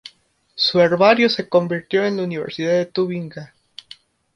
Su 0.55 0.79
herbario 0.79 1.29
se 1.29 1.47
conserva 1.47 2.07
en 2.07 2.17
la 2.17 2.23
Universidad 2.23 2.73
de 2.73 2.87
Tubinga 2.87 3.53